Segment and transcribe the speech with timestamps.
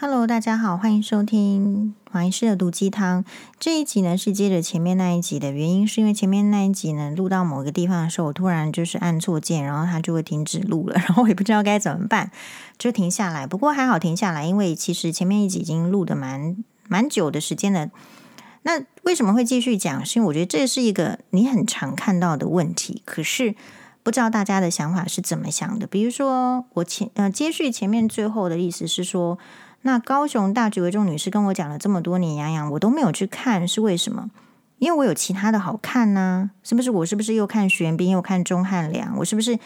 [0.00, 3.24] Hello，大家好，欢迎收听黄医师的毒鸡汤。
[3.58, 12.30] 这一集呢是接着前面那一集的原因，是因为前面那一集呢录到某个地方的时候，我突然就是按错键，然后它就会停止录了， 然后我也不知道该怎么办，
[12.78, 13.44] 就停下来。
[13.44, 17.90] 不过还好停下来，因为其实前面一集已经录得蛮蛮久的时间了。
[18.62, 20.06] 那为什么会继续讲？
[20.06, 23.56] 是因为我觉得这是一个你很常看到的问题，可是
[24.04, 25.88] 不知道大家的想法是怎么想的。
[25.88, 29.36] 比如说我前呃接续前面最后的意思是说。
[29.88, 34.28] 那高雄大直为重女士跟我讲了这么多年，洋洋我都没有去看，是为什么？
[34.78, 36.90] 因为我有其他的好看呢、是不是？
[36.90, 39.16] 我是不是又看玄彬又看钟汉良？
[39.16, 39.58] 我是不是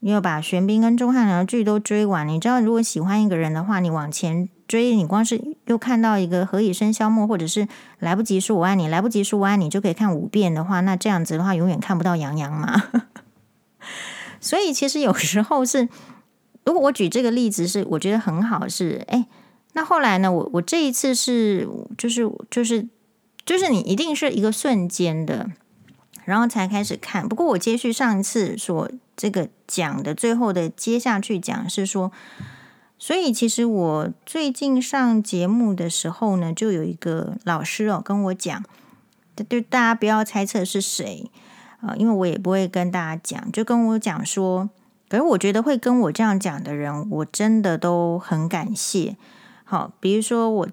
[0.00, 2.28] 又把玄彬跟钟汉良的剧都追完？
[2.28, 7.66] 你知道，如果喜欢一个人的话，你往前追，你光是又看到一个何以笙箫默，或者是
[8.00, 12.82] 来不及说我爱你，来不及说我爱你，就可以看五遍的话，那这样子的话，永远看不到洋洋嘛。
[14.40, 15.88] 所以其实有时候是，
[16.66, 19.26] 如果我举这个例子是，我觉得很好，是哎。
[19.72, 20.32] 那后来呢？
[20.32, 22.88] 我我这一次是就是就是
[23.46, 25.48] 就是你一定是一个瞬间的，
[26.24, 27.28] 然后才开始看。
[27.28, 32.10] 不过我接续上一次说这个讲的最后的接下去讲是说，
[32.98, 38.64] 所以其实我最近上节目的时候呢，就有一个老师哦跟我讲，
[39.48, 41.30] 就大家不要猜测是谁
[41.80, 44.68] 啊，因为我也不会跟大家讲，就跟我讲说，
[45.08, 49.16] 可是我觉得会跟我这样讲的人，我真的都很感谢。
[49.70, 50.68] 好，比如说我，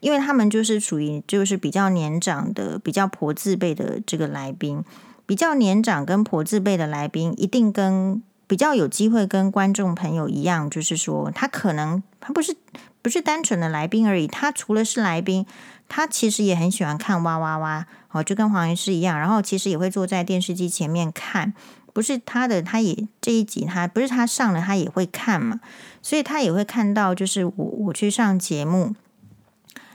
[0.00, 4.82] 因为他们就是属于就是比较年长的、比较婆字辈的这个来宾，
[5.24, 12.56] 比较年长跟婆字辈的来宾，一定跟比较有机会跟观众朋友一样，就是说他可能他不是
[13.00, 15.46] 不是单纯的来宾而已，他除了是来宾，
[15.88, 21.54] 他其实也很喜欢看哇哇哇，好，就跟黄医师一样，然后其实也会坐在电视机前面看。
[21.94, 25.60] 不是他的，他也这一集他不是他上了，他也会看嘛，
[26.02, 28.94] 所以他也会看到，就是我我去上节目，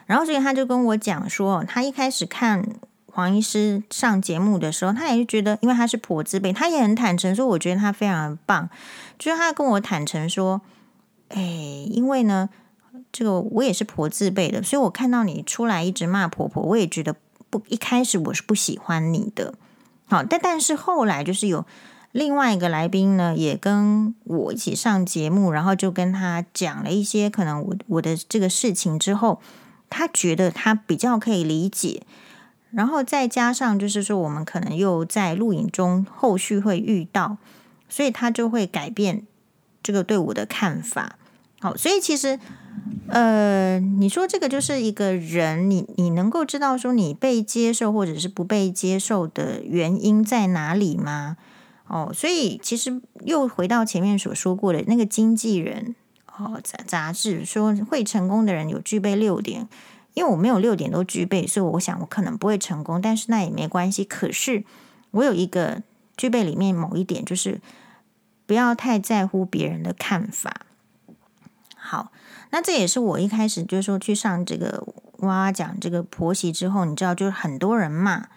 [0.08, 2.66] 然后所以他就跟我讲说，他一开始看
[3.11, 8.69] 黄医师上节目的时候，他也是觉得，因为他是婆字辈，他也很坦诚说，我觉得他非常的棒，
[9.18, 10.62] 就是他跟我坦诚说，
[11.28, 11.41] 哎，
[11.91, 12.50] 因为呢，
[13.12, 17.13] 这个我也是婆字辈的，所以我看到你出来一直骂婆婆，我也觉得
[17.50, 19.53] 不，一开始我是不喜欢你的。
[20.07, 21.66] 好，但但是后来就是有
[22.12, 29.40] 另外一个来宾呢，也跟我一起上节目，然后就跟他讲了一些可能我我的这个事情之后，
[29.90, 32.03] 他觉得他比较可以理解，
[32.72, 37.38] 然后再加上就是说我们可能又在录影中后续会遇到，
[37.88, 39.26] 所以他就会改变
[39.84, 41.18] 这个对我的看法。
[41.59, 42.40] 好，所以其实。
[43.08, 51.36] 呃，你说这个就是一个人，你你能够知道说你被接受或者是不被接受的原因在哪里吗？
[51.89, 55.95] 哦，所以其实又回到前面所说过的那个经纪人
[56.38, 59.67] 哦杂杂志说会成功的人有具备六点，
[60.13, 64.05] 因为我没有六点都具备，所以我想我可能不会成功，但是那也没关系。
[64.05, 64.63] 可是
[65.11, 65.83] 我有一个
[66.16, 67.59] 具备里面某一点，就是
[68.45, 70.61] 不要太在乎别人的看法。
[71.75, 72.11] 好。
[72.51, 74.83] 那这也是我一开始就是说去上这个
[75.17, 78.28] 哇哇讲这个婆媳之后，你知道，就是很多人骂，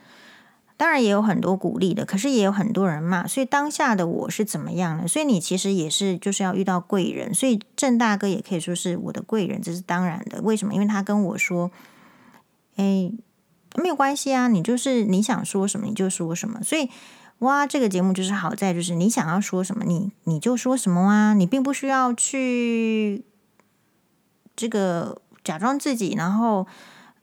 [0.82, 3.24] 当然也有很多鼓励的，可是也有很多人骂。
[3.24, 5.06] 所以当下的我是怎么样呢？
[5.06, 10.42] 所以你其实也是就是要遇到贵人，所以郑大哥也可以说是我的贵人，这是当然的。
[10.42, 10.74] 为什么？
[10.74, 11.70] 因为他跟我说，
[12.74, 13.12] 哎，
[13.76, 16.60] 没有关系啊，你就是你想说什么你就说什么。
[16.64, 16.90] 所以
[17.38, 23.24] 哇，这个节目就是好在就是你想要说什么，你你就说什么啊，你并不需要去。
[24.56, 26.66] 这个假装自己，然后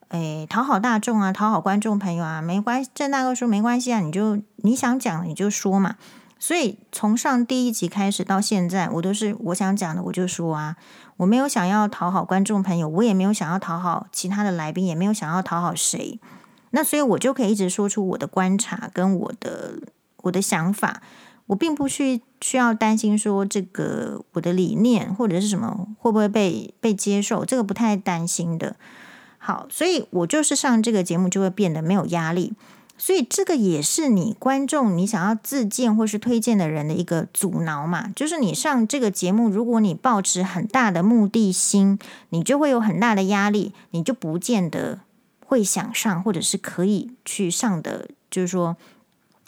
[0.09, 2.89] 诶讨好大众啊，讨好观众朋友啊，没关系。
[2.93, 5.95] 郑大哥说没关系啊，你就你想讲你就说嘛。
[6.39, 10.77] 所以从上第一集开始到现在，我都是我想讲的我就说啊，
[11.17, 16.19] 我没有想要讨好观众朋友，我也没有想要讨好其他的来宾，也没有想要讨好谁。
[16.71, 19.79] 那所以我就可以一直说出我的观察跟我的
[20.23, 21.01] 我的想法。
[21.47, 28.75] 我并不需需要担心说这个我的理念或者是什么会不会被被接受，这个不太担心的。
[29.39, 32.53] 好，所以我就是上这个节目就会变得没有压力，
[32.97, 41.97] 所以这个也是你观众你想要自荐或是推荐的人的一个阻挠嘛，就是你上这个节目，如果你抱持很大的目的心，
[42.29, 44.99] 你就会有很大的压力，你就不见得
[45.45, 48.77] 会想上或者是可以去上的，就是说。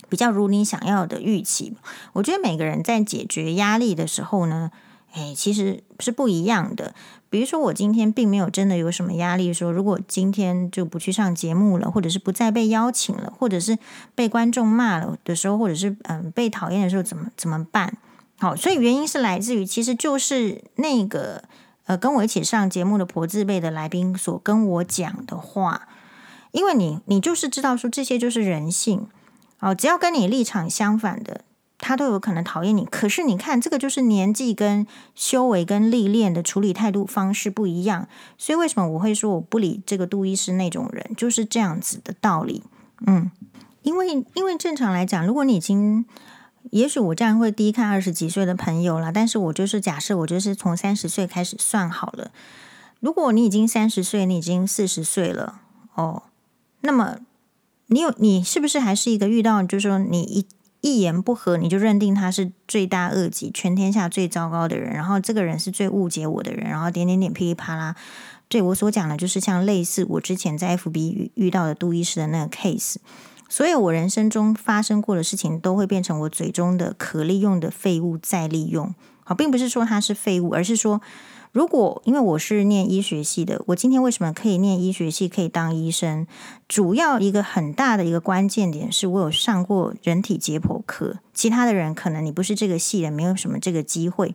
[0.10, 1.74] 比较如你想要的预期，
[2.12, 4.70] 我觉得每个人在解决压力的时候呢，
[5.14, 6.94] 诶，其实是不一样的。
[7.32, 13.80] 比如说，我今天并没有真的有什么压力，说如果今天就不去上节目了，或者是不再被邀请了，或者是
[14.14, 17.96] 被观众骂了的时候，或者是嗯被讨厌的时候，怎么怎么办？
[18.38, 21.42] 好，所以原因是来自于，其实就是那个
[21.86, 25.88] 呃跟我一起上节目的婆字辈的来宾所跟我讲的话，
[26.52, 29.08] 因为你你就是知道说这些就是人性
[29.62, 31.46] 哦，只要跟你立场相反的。
[31.82, 34.86] 他都有可能讨厌你，可是你看，这个就是年纪跟
[35.16, 38.08] 修为跟历练的处理态度方式不一样，
[38.38, 42.62] 所以为什么我会说我不理这个杜医师那种人，就是这样子的道理。
[43.08, 43.32] 嗯，
[43.82, 46.06] 因为因为正常来讲，如果你已经，
[46.70, 52.30] 也许我这样会低看二十几岁的朋友了，但是我就是假设我就是从三十岁开始算好了，
[53.00, 55.62] 如果你已经三十岁，你已经四十岁了
[55.96, 56.22] 哦，
[56.82, 57.18] 那么
[57.88, 60.46] 你有你是不是还是一个遇到就是说你一。
[60.82, 67.96] 一言不合你就认定他是罪大恶极、全天下最糟糕的人，然后这个人是最误解我的人，然后点点点噼里啪啦。
[68.48, 72.96] 对我所讲的，就是像类似我之前在 FB 遇到的杜医师的那个 case。
[73.48, 78.94] 所有我人生中发生过的事情，都会变成我嘴中的可利用的废物再利用。
[79.24, 81.02] 好，并不是说他是废物，而是说。
[81.52, 86.26] 如果因为我是念医学系的，我今天为什么可以念医学系，可以当医生？
[86.70, 94.34] 主要一个很大的一个关键点是我有上过人体解剖课，其他的人可能你不是这个系的，没有什么这个机会。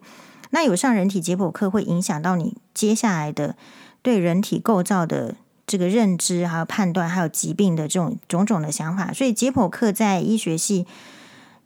[0.51, 3.57] 那有上人体解剖课会影响到你接下来的
[4.03, 5.37] 对人体构造的
[5.67, 9.11] 这个认知，还有判断，还有疾病的这种种种的想法。
[9.13, 10.87] 所以解剖课在医学系。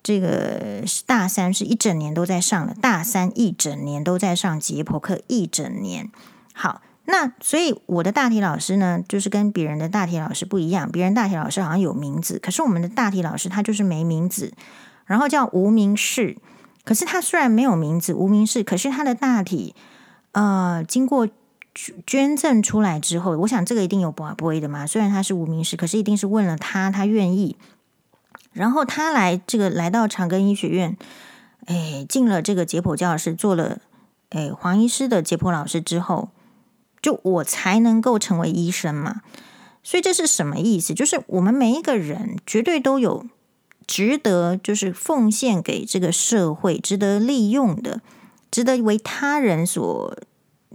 [0.03, 6.11] 这个是大三是一整年都在上的，大三一整年都在上解剖课，一整年。
[6.55, 14.55] 好，那所以我的大体老师呢，就是跟别人的大体老师不一样，别人大体老师好像有名字，可是我们的大体老师他就是没名字，
[15.05, 16.39] 然后叫无名氏。
[16.83, 19.75] 可是他虽然没有名字，无名氏，可是他的大体
[20.33, 21.29] 呃经过
[22.07, 24.87] 捐赠出来之后，我想这个一定有博杯的嘛。
[24.87, 27.57] 虽然他是无名氏，可是一定是问了他，他愿意。
[28.53, 30.97] 然后他来这个来到长庚医学院，
[31.67, 33.79] 哎，进了这个解剖教室，做了
[34.31, 36.31] 哎黄医师的解剖老师之后，
[37.01, 39.23] 就我才能够成为医生嘛。
[39.83, 40.93] 所以这是什么意思？
[40.93, 43.27] 就是我们每一个人绝对都有
[43.87, 48.01] 值得，就是奉献给这个社会、值得利用的、
[48.51, 50.19] 值得为他人所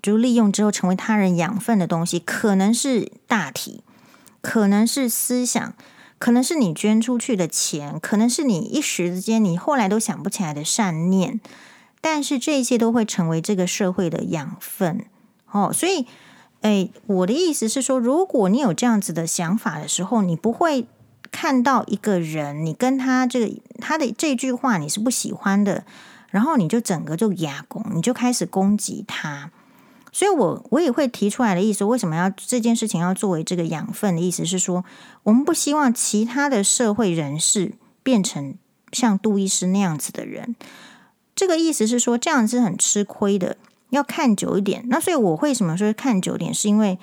[0.01, 3.83] 就利用之后成为他人养分的东西，可能是大体，
[4.41, 5.73] 可能是思想。
[6.25, 11.39] 可能是你捐出去的钱，可能是你一时之间你后来都想不起来的善念，
[12.01, 15.05] 但是这些都会成为这个社会的养分
[15.51, 15.71] 哦。
[15.71, 16.07] 所以，
[16.61, 20.87] 诶，我的意思是说，如果你有这样子的想法的时候，你不会
[21.29, 25.85] 看到一个人，你跟他这个他的这句话你是不喜欢的，
[26.31, 29.51] 然后你就整个就压攻，你就开始攻击他。
[30.15, 34.85] 所以我，我也会提出来的意思，为什么要这件事情要作为这个养分的意思是说，
[35.23, 38.55] 我们不希望其他的社会人士变成
[38.93, 40.55] 像杜医师那样子的人。
[41.35, 43.57] 这个意思是说，这样是很吃亏的，
[43.89, 44.85] 要看久一点。
[44.87, 46.97] 那所以，我为什么说看久点，是因为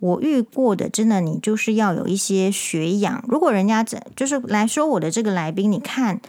[0.00, 3.24] 我遇过的，真的，你就是要有一些学养。
[3.28, 6.20] 如果人家这就是来说我的这个来宾，你看。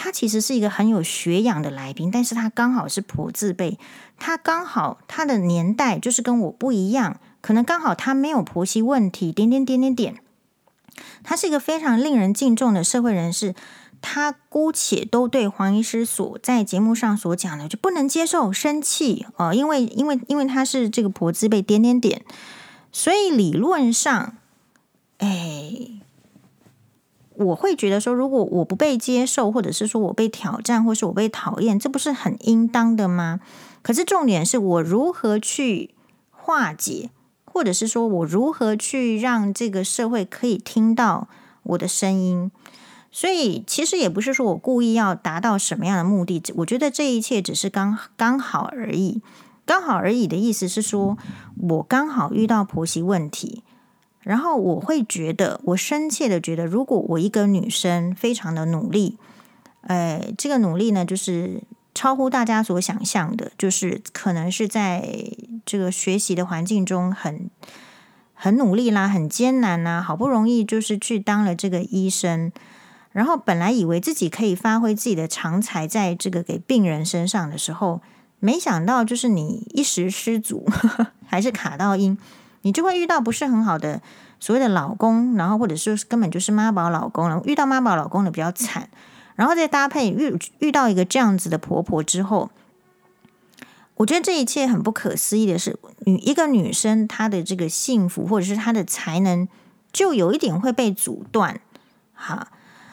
[0.00, 3.80] 他其实是一个很有学养的来宾，但是他刚好是婆字辈，
[4.16, 10.20] 他刚好他的年代就是跟我不一样，可能刚好他没有婆媳问题，点点点点点，
[11.24, 13.56] 他是一个非常令人敬重的社会人士，
[14.00, 22.22] 他姑且都对黄医师所在节目上所讲的就不能接受，生气哦，因为因为因为他是这个婆字辈，点点点，
[22.92, 24.36] 所以理论上，
[25.18, 25.92] 哎。
[27.40, 33.38] 我会觉得说，如果我不被接受，或者是说我被挑战，或是我被讨厌，这不是很应当的吗？
[33.80, 35.94] 可是重点是我如何去
[36.32, 37.10] 化解，
[37.44, 41.28] 或者是说我如何去让这个社会可以听到
[41.62, 42.50] 我的声音。
[43.12, 49.22] 所以其实也不是说我故意要达到什么样的目的，我觉得这一切只是刚刚好而已。
[49.68, 51.18] 刚好而已的意思是说，
[51.60, 53.62] 我刚好遇到婆媳问题。
[54.22, 59.18] 然后我会觉得，我深切的觉得，如果我一个女生非常的努力，
[59.82, 61.62] 呃，这个努力呢，就是
[61.94, 65.30] 超乎大家所想象的，就是可能是在
[65.66, 67.50] 这个学习的环境中很
[68.32, 72.50] 很努力啦，很艰难啦，好不容易就是去当了这个医生，
[73.12, 78.00] 然后本来以为自己可以发挥自己的长才，在这个给病人身上的时候，
[78.40, 80.66] 没想到就是你一时失足，
[81.26, 82.16] 还是卡到音。
[82.62, 84.02] 你就会遇到不是很好的
[84.40, 87.40] 所谓的老公，然后或者是根本就是妈宝老公了。
[87.44, 88.88] 遇到妈宝老公的比较惨，
[89.36, 92.50] 然后再搭配遇遇到一个这样子的婆婆之后，
[93.94, 99.48] 我觉得这一切很不可思议的是，女一个女生她的这个幸福或者是她的才能，
[99.92, 101.60] 就有一点会被阻断。
[102.12, 102.48] 哈，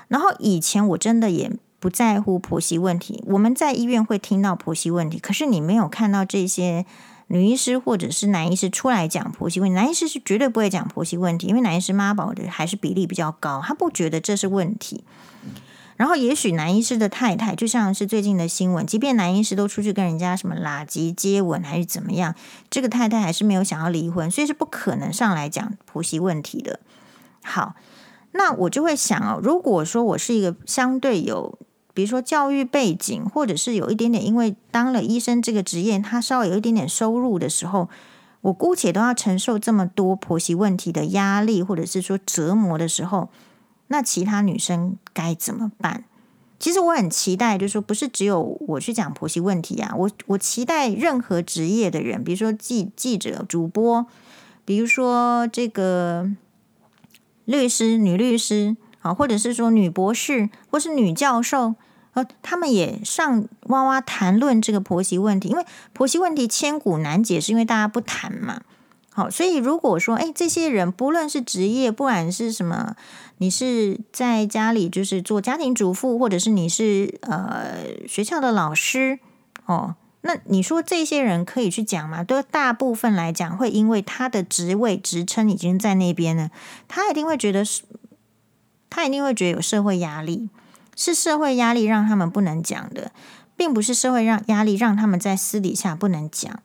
[0.08, 1.52] 然后以前我真的也
[1.86, 6.84] 不在乎婆媳问题，我们在医院会听到婆媳问题，可是你没有看到这些。
[7.28, 15.04] 女医师或者是男医师出来讲婆媳问题，男医师是绝对不会讲婆媳问题，因为男医师妈宝的还是比例比较高，他不觉得这是问题。
[15.96, 22.34] 然后，也许男医师的太太，就像是最近的新闻，即便男医师都出去跟人家什么垃圾接吻还是怎么样，
[22.72, 26.80] 这个太太还是没有想要离婚，所以是不可能上来讲婆媳问题的。
[27.44, 27.76] 好，
[28.32, 31.58] 那我就会想哦，如果说我是一个相对有，
[31.96, 37.90] 比如说教育背景，或者是有一点点因为当了医生这个职业，他稍微有一点点收入的时候，
[38.42, 43.30] 我姑且都要承受这么多婆媳问题的压力，或者是说折磨的时候。
[43.88, 46.06] 那其他女生该怎么办？
[46.60, 54.08] 其实我很期待，就是说，不是只有我去讲婆媳问题啊，我我期待任何职业的人，比如说记记者、主播，
[54.66, 56.32] 比如说这个
[57.46, 58.76] 律师、女律师
[59.06, 61.76] 啊，或者是说女博士，或是女教授，
[62.14, 68.62] 呃，他们也上哇哇谈论这个婆媳问题，因为婆媳问题千古难解，是因为大家不谈嘛。
[69.12, 72.96] 好，所以如果说，哎，这些人不论是职业，不管是什么，
[73.38, 77.76] 你是在家里就是做家庭主妇，或者是你是呃
[78.08, 79.20] 学校的老师，
[79.68, 82.24] 哦，那你说这些人可以去讲吗？
[82.24, 86.50] 对大部分来讲，会因为他的职位职称已经在那边呢，
[86.88, 87.84] 他一定会觉得是，
[88.96, 90.50] 他一定会觉得有社会压力，
[90.96, 93.12] 是社会压力让他们不能讲的，
[93.58, 96.62] 并不是社会让压力让他们在私底下不能讲。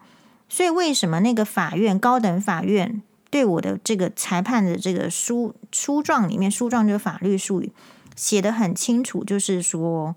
[0.48, 7.72] 所以，为什么那个法院高等法院对我的这个裁判的这个书书状里面，书状就是法律术语
[8.14, 10.14] 写得很清楚，就是说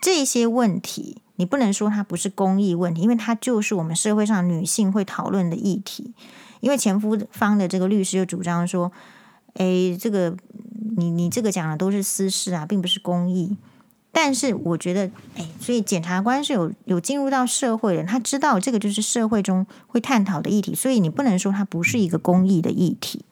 [0.00, 6.12] 这些问题你不能说它不是公益问题，因为它就是我们社会上女性会讨论的议题。
[6.58, 8.90] 因为前夫方的这个律师就主张说
[9.58, 10.34] ：“诶，这个
[10.96, 13.56] 你你这个讲的都是私事啊，并不是公益。”
[14.10, 23.24] 但是我觉得，哎，所以检察官是有有进入到社会的，他知道这个就是社会中会探讨的议题，所以你不能说它不是一个公益的议题。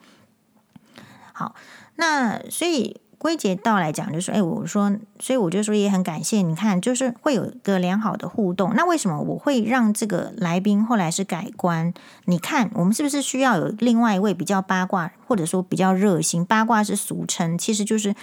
[1.33, 1.57] 好，
[1.97, 8.75] 那所以归结到来讲，就是，哎，我说，所以我就说也很感谢，你看，就是会有一个良好的互动。
[8.75, 11.93] 那为什么我会让这个来宾后来是改观？
[12.27, 16.45] 你看，我们是不是需要有另外一位比较八卦，或者说比较热心？
[16.45, 18.15] 八卦是俗称，其实就是。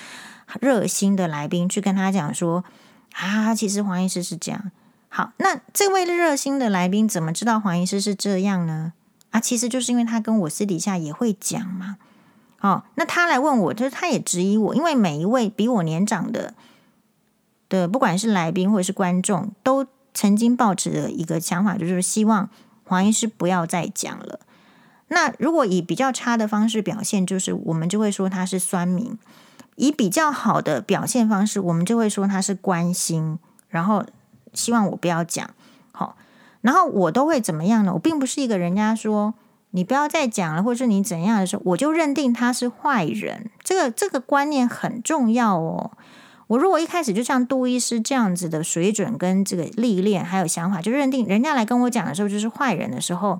[0.59, 2.65] 热心的来宾去跟他讲说
[3.13, 4.71] 啊，其实黄医师是这样。
[5.07, 8.91] 好，那这位热心的来宾怎么知道黄医师是这样呢？
[9.31, 11.95] 啊，其实就是因为他跟我私底下也会讲嘛。
[12.63, 16.55] 哦，那他来问我，就是他也质疑我，因为每一位比我年长的
[17.69, 22.49] 的，不管是来宾或者是观众，都曾经抱持的一个想法，就是希望
[22.85, 24.39] 黄医师不要再讲了。
[25.09, 29.19] 那如果以比较差的方式表现，就是我们就会说他是酸民。
[29.75, 33.39] 以比较好的表现方式，我们就会说他是关心，
[33.69, 34.05] 然后
[34.53, 35.49] 希望我不要讲
[35.91, 36.15] 好，
[36.61, 37.91] 然后我都会怎么样呢？
[37.93, 39.33] 我并不是一个人家说
[39.75, 43.49] 你不要再讲了，或者是你怎样的时候，我就认定他是坏人。
[43.63, 45.91] 这个这个观念很重要哦。
[46.47, 53.39] 我如果一开始就像杜医师这样子的水准跟这个历练还有想法，就认定人家来跟我讲的时候就是坏人的时候，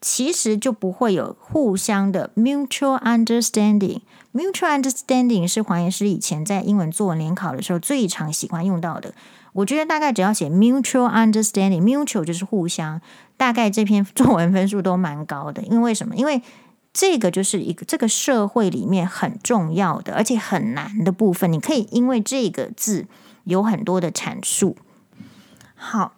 [0.00, 4.02] 其实就不会有互相的 mutual understanding。
[4.32, 9.12] Mutual understanding 是黄医师以前在英文作文联考的时候最常喜欢用到的。
[9.58, 13.00] 我觉得大概只要写 mutual understanding，mutual 就是互相，
[13.36, 15.62] 大概这篇 作文分数都蛮高的。
[15.62, 16.14] 因为什么？
[16.14, 16.40] 因为
[16.92, 21.52] 这个就是一个这个社会里面很重要的，而且很难的部分。
[21.52, 23.06] 你可以因为这个字
[23.44, 24.76] 有很多的阐述。
[25.74, 26.14] 好。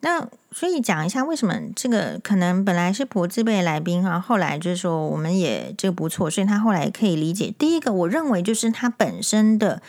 [0.00, 7.50] 那所以讲一下为什么这个可能本来是婆字辈来宾哈，后来就是说我们也这个不错，所以他后来可以理解。
[7.58, 9.80] 第一个，我认为就是他本身的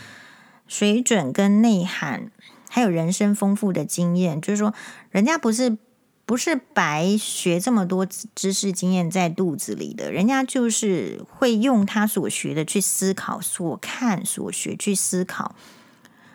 [0.70, 2.32] 水准跟内涵，
[2.76, 4.74] 还有人生丰富的经验，就是说
[5.10, 5.78] 人家不是
[6.26, 15.56] 不是白学这么多知识经验在肚子里的，人家就是会用他所学的去思考，所看所学去思考。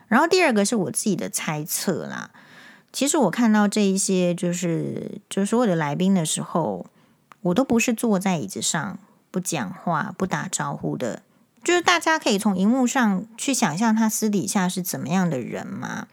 [0.08, 2.30] 然后第二个是我自己的猜测啦。
[2.90, 6.86] 其实我看到这一些，就是就所有的来宾的时候，
[7.42, 8.98] 我都不是坐在椅子上
[9.30, 11.20] 不讲话、不打招呼的。
[11.62, 16.06] 就是大家可以从荧幕上去想象他私底下是怎么样的人嘛。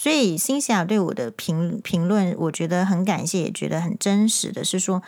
[0.00, 5.02] 所以辛西亚对我的评评论，我觉得很感谢，也觉得很真实的是说，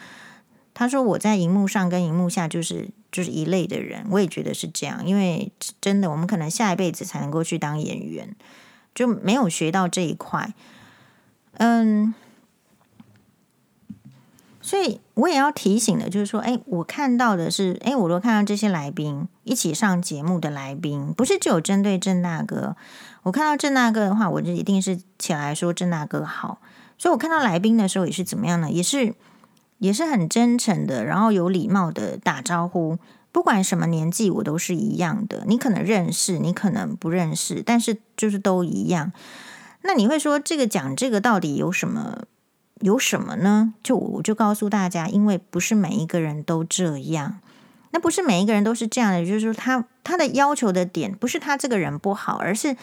[0.75, 5.03] 他说我在荧幕上跟荧幕下就是就是一类的人，我也觉得是这样。
[5.07, 8.37] 因为真的，我们可能下一辈子才能够去当演员，
[8.95, 10.53] 就没有学到这一块。
[11.55, 12.13] 嗯，
[14.73, 22.75] 所以我也要提醒的，就是说，哎，我看到的是，哎，我如果看到这些来宾一起上节目的来宾，不是只有针对郑大哥。
[23.25, 26.63] 我看到郑大哥的话，我就一定是起来说郑大哥好。
[26.97, 28.71] 所以我看到来宾的时候也是怎么样呢？
[28.71, 29.15] 也是
[29.77, 32.97] 也是很真诚的，然后有礼貌的打招呼。
[33.31, 35.45] 不管什么年纪，我都是一样的。
[35.47, 39.13] 你可能认识，你可能不认识，但是就是都一样。
[39.83, 42.23] 那你会说这个讲这个到底有什么？
[42.83, 43.73] 有什么呢？
[43.83, 47.41] 就我就告诉大家，因为不是每一个人都这样。
[47.93, 52.77] 那不是每一个人都是这样的，就是说他他的要求的点不是他这个人不好，而是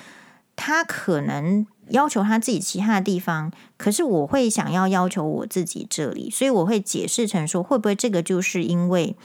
[0.56, 3.51] 他可能要求他自己其他的地方。
[3.77, 9.15] 可是我会想要要求我自己这里，所以我会解释成说，会不会这个就是因为。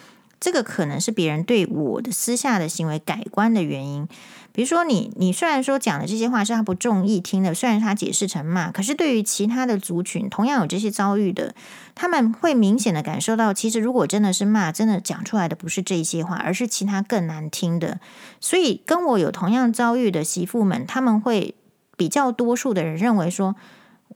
[0.41, 4.07] 这个可能是别人对我的私下的行为改观的原因。
[4.55, 11.57] 比如说你，你虽然说讲的这些话是他不中意听的，虽然他解释成骂，可是对于其他的族群，同样有这些遭遇的，
[11.97, 17.99] 他们会明显的感受到，其实如果真的是骂，真的讲出来的不是这些话，而是其他更难听的。
[18.39, 21.57] 所以跟我有同样遭遇的媳妇们，他们会
[21.97, 23.57] 比较多数的人认为说，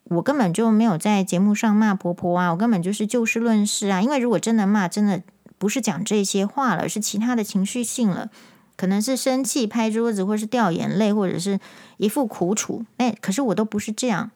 [0.04, 4.00] 我根本就没有在节目上骂婆婆啊，我根本就是就事论事啊。
[4.00, 5.21] 因为如果真的骂，真的。
[5.61, 8.30] 不是讲这些话了，是其他的情绪性了，
[8.78, 11.58] 可能是生气、拍桌子，或是掉眼泪，或者是
[11.97, 12.85] 一副苦楚。
[12.97, 14.30] 哎，可是我都不是这样。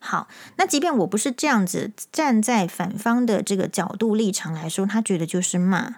[0.00, 5.96] 好，那即便我不是这样子，站在反方的这个角度立场来说，他觉得就是骂。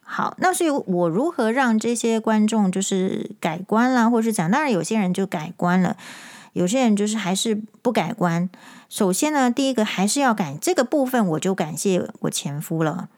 [0.00, 4.50] 好，那所以我如何让这些观众就是改观啦，或者是讲？
[4.50, 5.96] 当然，有些人就改观了，
[6.52, 8.50] 有些人就是还是不改观。
[8.88, 13.08] 首先呢，第一个还是要感这个部分，我就感谢我前夫了。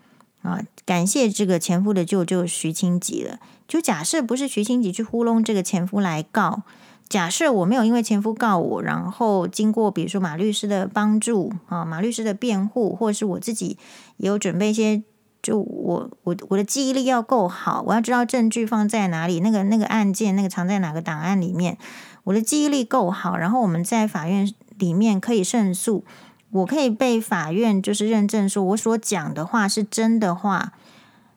[0.43, 3.39] 啊，感谢这个前夫的舅舅徐清吉了。
[3.69, 6.63] 就假设不是徐清吉去糊弄这个前夫来告，
[7.09, 13.79] 假设我没有因为前夫告我，然后经过比如说马律师的帮助啊，马律师的辩护，或者是我自己
[14.17, 15.03] 也有准备一些，
[15.43, 21.79] 就我我我的记忆力要够好，我要知道证据放在哪里，那个那个案件那个藏在哪个档案里面，
[22.25, 26.05] 我的记忆力够好，然后我们在法院里面可以胜诉。
[26.51, 30.73] 我可以被法院就是认证说我所讲的话是真的话，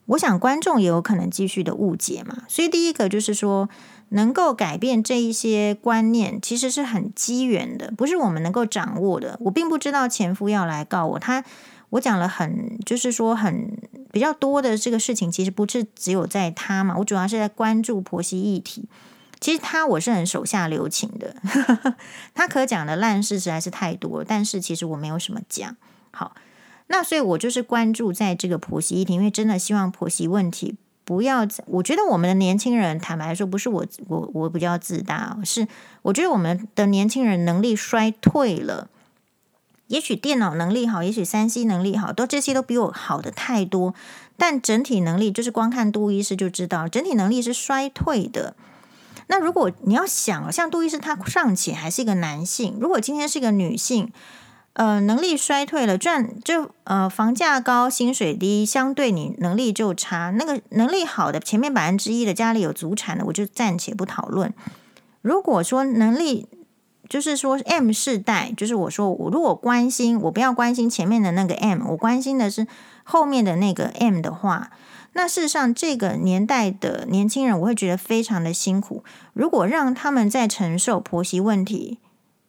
[0.08, 2.43] 我想观众也有可能继续的误解嘛。
[2.47, 3.69] 所以第一个就是说，
[4.10, 9.38] 能够改变这一些观念，其实是很机缘的，不是我们能够掌握的。
[9.41, 11.43] 我并不知道前夫要来告我，他
[11.91, 13.78] 我讲了很就是说很
[14.12, 18.89] 比较多的这个事情，其实不是只有在他嘛，我主要是在关注婆媳议题。
[19.43, 21.36] 其实他我是很手下留情的，
[22.34, 25.75] 他可讲的烂事实在是太多，但是其实我没有什么讲。
[26.12, 26.34] 好，
[26.88, 31.45] 那所以我就是关注在这个婆媳议题，因为真的希望婆媳问题不要。
[31.65, 35.67] 我觉得我们的年轻人，坦白说，不是我我我比较自大，是
[36.03, 38.88] 我觉得我们的年轻人能力衰退了。
[39.88, 43.93] 也许电脑能力好，也许三 C 能力好，都这些都比我好的太多，
[44.38, 48.56] 但整体能力就是光看杜医师就知道，整体能力是衰退的。
[49.34, 54.13] 那如果你要想，像杜医师他尚且还是一个男性，如果今天是一个女性，
[54.74, 60.30] 呃，能力衰退了，赚就呃房价高，薪水低，相对你能力就差。
[60.30, 64.54] 那个能力好的前面百分之一的家里有祖产的，我就暂且不讨论。
[65.24, 66.48] 如果说能力
[67.10, 72.67] 就是说 M 世代，就是我说我如果关心，我不要关心前面的那个 M，我关心的是
[73.04, 74.69] 后面的那个 M 的话。
[75.13, 79.04] 那事实上，这个年代的年轻人，我会觉得非常的辛苦。
[79.34, 81.99] 如果让他们在承受婆媳问题，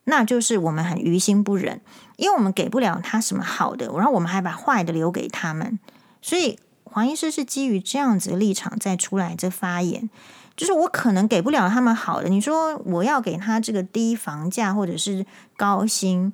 [0.05, 1.81] 那就是我们很于心不忍，
[2.17, 5.79] 因为我们给不了他什么好的，然后我们还把坏的留给他们。
[6.23, 10.09] 所以黄医师是基于这样子的立场再出来这发言，
[10.57, 12.31] 就是我可能给不了他们好的。
[12.31, 16.33] 你说我要给他这个低房价或者是高薪，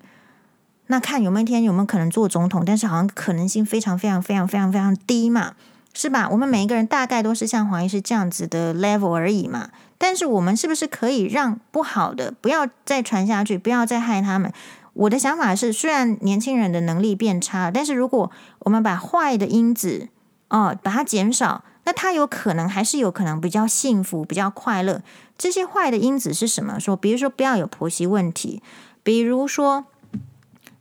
[0.86, 5.54] 那看有没有天有没有可能做总统，但是好像可能性非常非常非常非常非常低嘛。
[5.92, 6.28] 是吧？
[6.30, 9.70] 我们每一个人大概都是像黄医师这样子的 level 而已嘛。
[9.98, 14.52] 但是我们是不是可以让不好的不要再传下去，不要再害他们？
[14.94, 20.08] 我的想法是，虽然年轻人的能力变差，但是如果我们把坏的因子
[20.48, 25.02] 哦把它减少，那他有可能还是有可能比较幸福、比较快乐。
[25.36, 26.78] 这些坏的因子是什么？
[26.78, 28.62] 说，比如说不要有婆媳问题，
[29.02, 29.86] 比如说。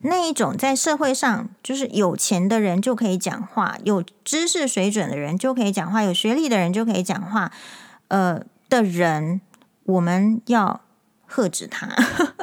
[0.01, 7.51] 那一种在社会上就是有钱的人就可以讲话，有知识水准的人就可以讲话，有学历的人就可以讲话，
[8.07, 9.41] 呃的人，
[9.83, 10.79] 我们要
[11.25, 11.89] 喝止他。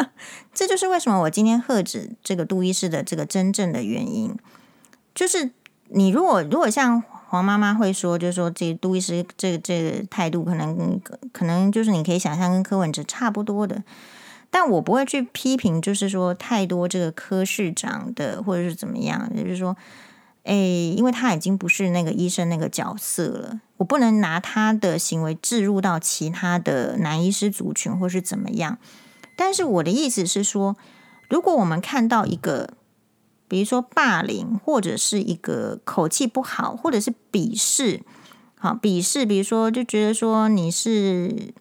[0.53, 4.37] 这就是为什么我今天喝止这个杜医师的这个真正的原因，
[5.14, 5.51] 就是
[5.88, 11.01] 你如果如果像黄妈妈会说，就是说这杜医师这个这个态度可能
[11.33, 13.83] 可能就是你可以想象跟柯文哲差不多的。
[14.59, 19.77] 但我不会去批评，就是说太多这个科室长的，或者是怎么样，就是说，
[20.45, 28.79] 哎，因为他已经不是那个医生那个角色了，我不能拿他的行为置入到其他的男医师族群，或是怎么样。
[29.37, 30.75] 但是我的意思是说，
[31.29, 32.71] 如果我们看到一个，
[33.49, 38.01] 比如说霸凌，或者是一个口气不好，或者是鄙视，
[38.59, 41.53] 好鄙视，比如说就觉得说你是，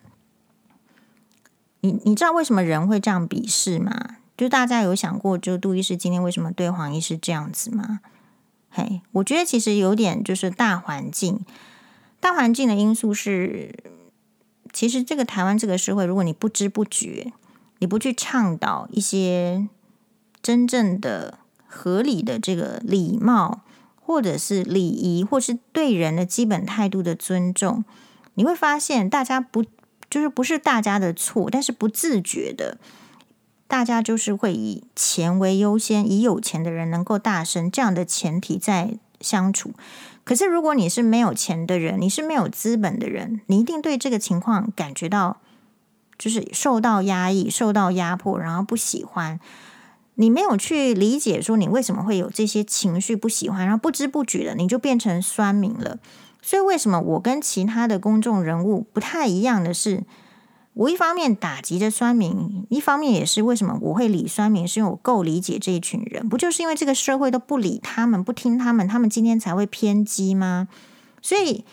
[1.85, 4.17] 你你知道为什么人会这样鄙视吗？
[4.35, 7.99] 就大家有想过，就杜医师今天为什么对黄医师这样子吗？
[8.69, 11.45] 嘿，我觉得其实有点就是大环境，
[12.19, 13.73] 大环境的因素是，
[14.73, 17.31] 其实这个台湾这个社会，如果你不知不觉。
[17.79, 19.67] 你不去倡导一些
[20.41, 23.63] 真正的合理的这个礼貌，
[24.01, 27.83] 或者是礼仪，或是对人的基本态度的尊重，
[28.35, 29.65] 你会发现大家不
[30.15, 32.77] 就是不是大家的错，但是不自觉的，
[33.67, 39.73] 大家就是会以钱为优先，以有钱的人能够大声这样的前提在相处。
[40.23, 45.41] 可是如果你是没有钱的人，你是没有资本的人，你一定对这个情况感觉到。
[46.17, 49.37] 就是受到压抑、受到压迫，然后不喜欢。
[50.13, 55.99] 你没有去理解说你为什么会有这些情绪，不喜欢，然后不知不觉的你就变成酸民了。
[56.45, 60.03] 所以为什么我跟其他的公众人物不太一样的是，
[60.73, 66.29] 我一方面打击着酸民，一方面也是为什么我会理酸民，是因为我够理解这一群人。
[66.29, 70.67] 不就是因为这个社会都不理他们、不听他们，他们今天才会偏激吗？
[71.19, 71.65] 所以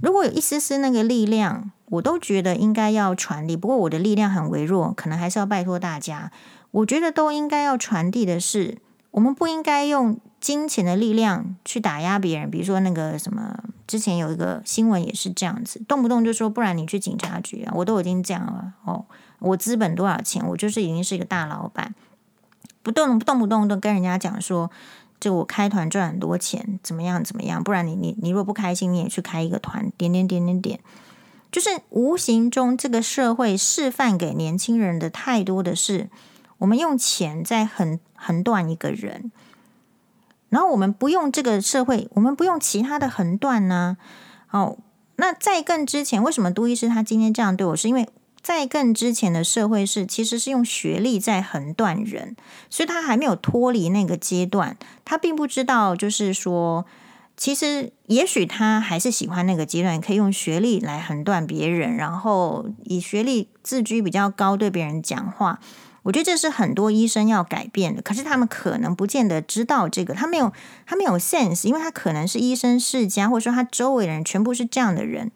[0.00, 1.72] 如果有一丝丝那个力量。
[1.92, 6.32] 我都觉得应该要传递，不过我的力量很微弱，可能还是要拜托大家。
[6.70, 8.78] 我觉得都应该要传递的是，
[9.12, 12.50] 我们不应该用金钱的力量去打压别人。
[12.50, 19.04] 比如说那个什么，之前有一个新闻也是这样子，动不动就说，不然你去警察局啊，我都已经这样了哦，
[19.38, 21.94] 我资本多少钱，我就是已经是一个大老板，
[22.82, 24.70] 不动动不动都跟人家讲说，
[25.20, 30.80] 就我开团赚很多钱，怎么样怎么样，不然你你你若不开心，你也去开一个团，点点点点点。
[31.52, 36.08] 就是无形中，这个社会示范给年轻人的太多的是，
[36.56, 39.32] 我们用钱在很横断一个人，
[40.48, 43.96] 然后我们不用这个社会，我们不用其他的横断呢？
[44.50, 44.78] 哦，
[45.16, 47.76] 那在更之前，为什么杜医师他今天这样对我？
[47.76, 48.08] 是因为
[48.40, 52.36] 在更之前的社会是其实是用学历在横断人，
[52.70, 56.86] 所以他还没有脱离那个阶段，他并不知道，就是说。
[57.34, 65.58] 其实，也许他还是喜欢那个阶段，可以用学历来横断别人，然后以学历自居比较高，对别人讲话。
[66.02, 68.02] 我觉得这是很多医生要改变的。
[68.02, 70.52] 可是他们可能不见得知道这个，他没有，
[70.86, 75.30] 他没有 sense，因为他可能是医生世家，或者说他周围的人全部是这样的人。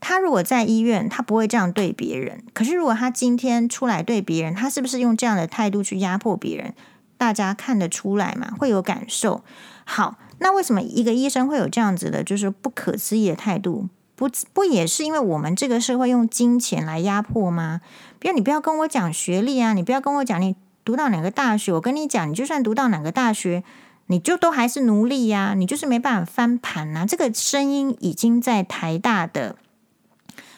[0.00, 2.42] 他如果在医院，他不会这样对别人。
[2.52, 6.74] 可是如果他今天出来对别人，他是不是用这样的态度去压迫别人？
[7.16, 8.52] 大家看得出来嘛？
[8.58, 9.42] 会有感受。
[9.84, 10.18] 好。
[10.44, 13.88] 那为什么一个医生会有这样子的，就是不可思议的态度？
[14.16, 17.80] 不不也是因为我们这个社会用金钱来压迫吗？
[18.22, 20.54] 比如你不要跟我讲学历啊，你不要跟我讲你
[20.84, 23.64] 读到哪个大学，我跟你讲，你就算读到哪个大学，
[24.06, 27.04] 你就都还是奴隶呀，你就是没办法翻盘呐。
[27.04, 29.56] 这个声音已经在台大的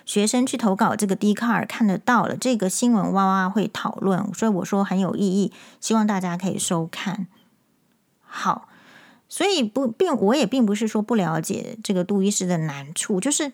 [0.04, 5.50] 学生去投稿这个 d 卡尔看得到了，这个新闻哇哇会讨论，所以我说很有意义，
[5.80, 7.26] 希望大家可以收看。
[8.20, 8.68] 好。
[9.26, 13.52] 所以不并我也并不是说不了解这个杜医师的难处，就是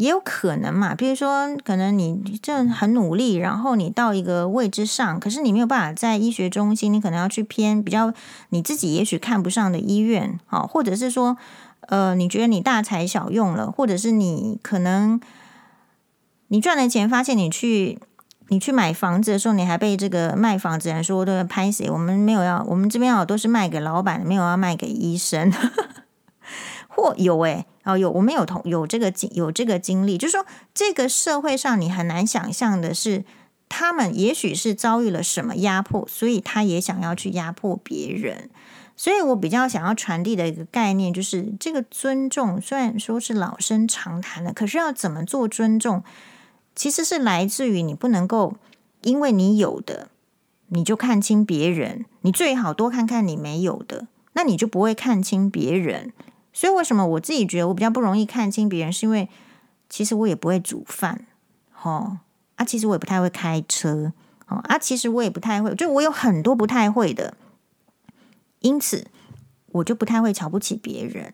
[0.00, 0.94] 也有可能嘛。
[0.94, 8.12] 比如说，可能你正很努力，然后你到一个位置上，可是你没有办法在医学中心，你可能要去偏比较
[8.48, 11.36] 你自己也许看不上的医院，好，或者是说，
[11.82, 15.20] 呃，你觉得你大材小用了，或者是你可能
[16.48, 17.98] 你赚了钱，发现你去。
[18.52, 21.88] 你去买房子的时候，你还被这个卖房子人说对拍谁？
[21.88, 25.52] 我们没有要，我们这边要都是卖给老板，没有要卖给医生。
[26.88, 27.64] 或有诶、
[27.96, 33.24] 有，我们有同有这个经有这个经历，就是说这个社会上你很难想象的是，
[33.68, 38.50] 他们也许是遭遇了什么压迫，所以他也想要去压迫别人。
[38.96, 46.02] 所以我比较想要传递的一个概念就是，这个尊重虽然说是老生常谈的，可是要怎么做尊重？
[46.74, 48.56] 其实是来自于你不能够，
[49.02, 50.08] 因为你有的，
[50.68, 52.04] 你就看清别人。
[52.20, 56.12] 你最好多看看你没有的，那你就不会看清别人。
[56.52, 59.28] 所以为什么我自己觉得我比较不容易看清别人，是因为
[59.88, 61.26] 其实我也不会煮饭，
[61.82, 62.18] 哦
[62.56, 64.12] 啊，其实我也不太会开车，
[64.48, 67.34] 哦啊，其实我也不太会，就我有很多不太会的，
[68.60, 69.06] 因此
[69.72, 71.32] 我就不太会瞧不起别人。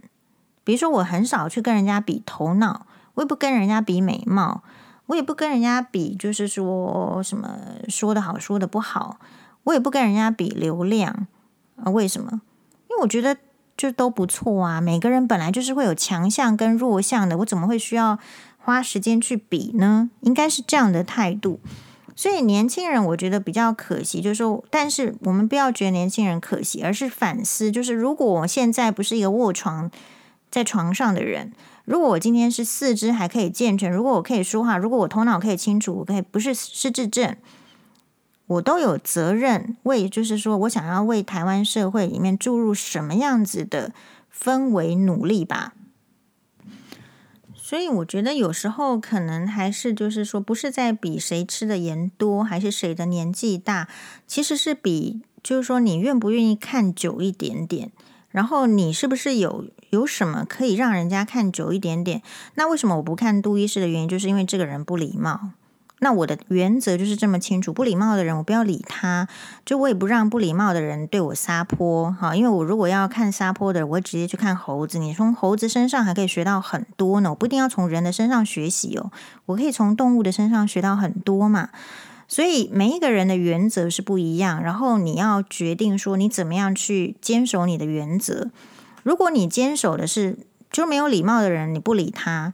[0.65, 4.63] 比如说，我很少去跟人家比头脑，我也不跟人家比美貌。
[5.07, 7.57] 我也不跟人家比，就是说什么
[7.89, 9.21] 说的好，说的不好。
[9.63, 11.29] 我也不跟人家比流量
[11.77, 11.89] 啊？
[11.93, 12.43] 为什么？
[12.91, 13.37] 因为我觉得
[13.77, 14.81] 就都不错啊。
[14.81, 18.19] 每个人本来就是会有强项跟弱项的，我怎么会需要
[18.59, 20.11] 花时间去比呢？
[20.21, 21.61] 应该是这样的态度。
[22.19, 29.91] 所以年轻人我觉得比较可惜，就是说，但是我们不要觉得年轻人可惜，而是反思，就是如果我现在不是一个卧床
[30.51, 31.53] 在床上的人，
[31.85, 37.37] 如果我今天是四肢还可以健全，如果我可以说话，如果我头脑可以清楚，我可以不是失智症，
[38.47, 43.93] 我都有责任为，就是说我想要为台湾社会里面注入什么样子的
[44.33, 45.75] 氛围努力吧。
[47.55, 53.89] 所以我觉得有时候可能还是就是说，不是在比谁吃的盐多，还是谁的年纪大，
[54.25, 57.91] 其实是比就是说你愿不愿意看久一点点，
[58.31, 62.23] 然后你是不是有有什么可以让人家看久一点点？
[62.55, 65.51] 那为什么我不看杜医师的原因，就是因为这个人不礼貌。
[66.01, 69.27] 那我的原则就是这么清楚，不礼貌的人我不要理他，
[69.65, 74.99] 就我也不让不礼貌的人对我撒泼，哈，因为我如果要看撒泼的，我会直接去看猴子。
[74.99, 79.11] 你从猴子身上还可以学到很多呢，我不一定要从人的身上学习哦，
[79.47, 81.71] 我可以从动物的身上学到很多嘛。
[82.29, 88.51] 所以每一个人的原则是不一样，然后你要决定说你怎么样去坚守你的原则。
[89.03, 90.37] 如果你坚守的是
[90.71, 92.53] 就是没有礼貌的人，你不理他，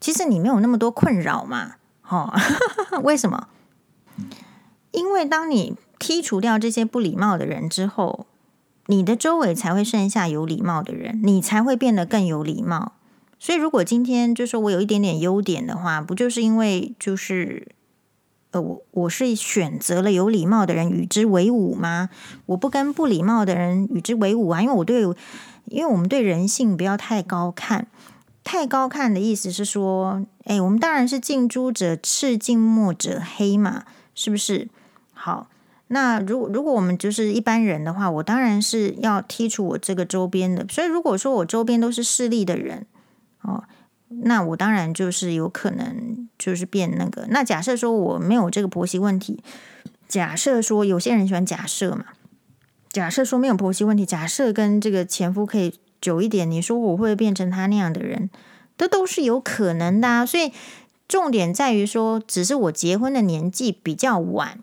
[0.00, 1.72] 其实你没有那么多困扰嘛。
[2.08, 2.32] 哦，
[3.04, 3.48] 为什么？
[4.92, 8.26] 因为当你剔除掉这些不礼貌的人之后，
[8.86, 12.92] 你的周围才会剩下有礼貌的人，你才会变得更有礼貌。
[13.38, 17.68] 所以，如果今天就说我有一点点优点的话，不就是因为就是
[18.50, 22.08] 呃，我我是选择了有礼貌的人与之为伍吗？
[22.46, 25.02] 我不跟不礼貌的人与之为伍啊，因为我对，
[25.66, 27.86] 因为我们对人性不要太高看。
[28.50, 33.84] 太高看的意思是说，哎，我们当然是近朱者赤，近墨者黑嘛，
[34.14, 34.70] 是不是？
[35.12, 35.50] 好，
[35.88, 40.64] 那如果如果我们就是一般人的话，我当然是要剔除我这个周边的。
[40.70, 42.86] 所以如果说我周边都是势利的人，
[43.42, 43.64] 哦，
[44.08, 47.26] 那我当然就是有可能就是变那个。
[47.28, 49.44] 那假设说我没有这个婆媳问题，
[50.08, 52.06] 假设说有些人喜欢假设嘛，
[52.90, 55.74] 假设说没有婆媳问题，假设跟这个前夫可以。
[56.00, 58.30] 久一点，你说我会变成他那样的人，
[58.76, 60.26] 这都是有可能的啊。
[60.26, 60.52] 所以
[61.06, 64.58] 重点在于说，只是我结婚的年纪比较晚，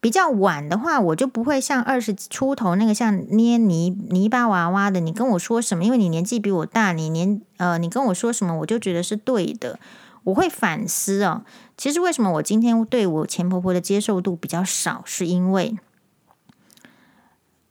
[0.00, 5.00] 比较晚的话，我就不会像二十出头那个像捏泥泥巴娃娃的。
[5.00, 5.84] 你跟我说什么？
[5.84, 9.78] 因为你年纪比我大，你年呃，你跟我说什么，我就觉得是对的。
[10.24, 11.42] 我会反思哦。
[11.76, 15.76] 其实为什么我今天对我前婆婆的接受度比较少，是因为。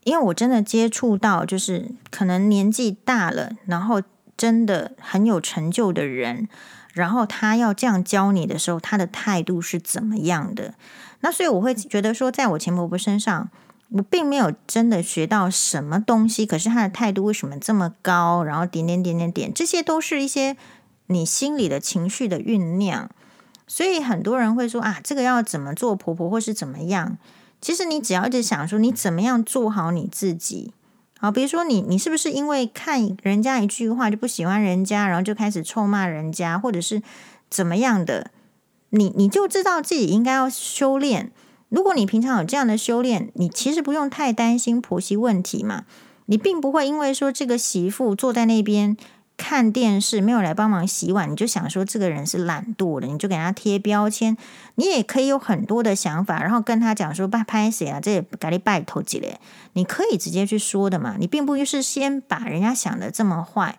[0.03, 4.01] 因为我真的接触到，就是可能年纪大了，然后
[4.35, 6.47] 真的很有成就的人，
[6.93, 10.73] 然后他要这样教你的时候，他的态度是怎么样的？
[11.21, 13.49] 那所以我会觉得说，在我前婆婆身上，
[13.89, 18.43] 我并没有真的学到什么东西，可是他的态度为什么这么高？
[18.43, 20.57] 然后点点点点点，这些都是一些
[21.07, 23.09] 你心里的情绪的酝酿。
[23.65, 27.17] 所以很多人会说啊，这个要怎么做婆婆，或是怎么样？
[27.63, 30.73] 其实你只要一直想说你怎么样做好你自己，
[31.17, 37.01] 好，比如说你你是不是因为看人家一句话就不喜欢人家，然后就开始臭骂人家，或者是
[37.49, 38.31] 怎么样的？
[38.89, 41.31] 你你就知道自己应该要修炼。
[41.69, 45.85] 如果你平常有这样的修炼，你其实不用太担心婆媳问题嘛。
[46.25, 48.97] 你并不会因为说这个媳妇坐在那边。
[49.45, 54.37] 看电视没有来帮忙洗碗，你就想说这个人是懒惰的，你就给他贴标签。
[54.75, 57.99] 你也可以有很多的想法，然后跟他讲说：“拜拍谁啊？
[57.99, 59.37] 这也赶紧拜托几嘞。”
[59.73, 61.17] 你可以直接去说的嘛。
[61.19, 63.77] 你并不就是先把人家想的这么坏，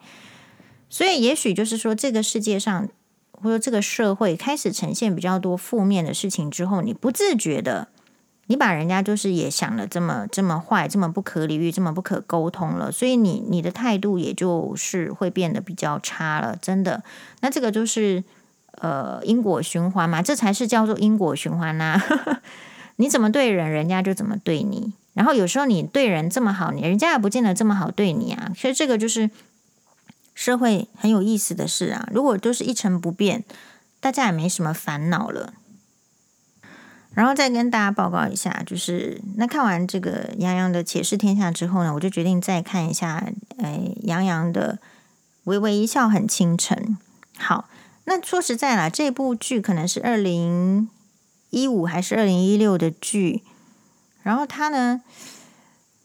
[0.90, 2.86] 所以也许就是说，这个世界上
[3.32, 7.88] 或者这个社会开始呈现比较多负面的事情之后，你不自觉的。
[8.46, 17.02] 你把人家就是也想了这么这么坏，这么不可理喻，这么不可沟通了，所以你你的态度也就是会变得比较差了，真的。
[17.40, 18.22] 那这个就是
[18.72, 22.00] 呃因果循环嘛，这才是叫做因果循环呐。
[22.96, 24.92] 你怎么对人，人家就怎么对你。
[25.14, 28.52] 然后有时候你对人这么好，你人家也不见得这么好对你啊。
[28.54, 29.30] 所以这个就是
[30.34, 32.08] 社会很有意思的事啊。
[32.12, 33.44] 如果都是一成不变，
[34.00, 35.54] 大家也没什么烦恼了。
[37.14, 43.24] 然后再跟大家报告一下，就是那看完这个杨洋的《且试天下》之后呢，我就决定再看一下，
[43.58, 44.78] 哎，杨洋的
[45.44, 46.76] 《微微一笑很倾城》。
[47.38, 47.68] 好，
[48.06, 50.88] 那说实在啦，这部剧可能是二零
[51.50, 53.44] 一五还是二零一六的剧，
[54.24, 55.00] 然后他呢，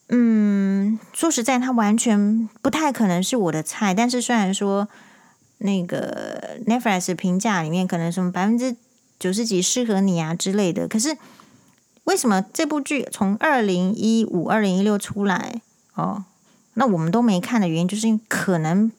[0.10, 3.96] 嗯，说实在，他完全不太可能是我的菜。
[3.96, 4.88] 但是虽然说
[5.58, 8.76] 那个 Netflix 评价里面可能什么百分之。
[9.20, 11.18] 九十几适合你啊之类的，可是
[12.06, 15.62] 为什么这部剧从二零一五、二零一六出来
[15.94, 16.24] 哦，
[16.76, 18.90] 那我们都没看的原因，就是可能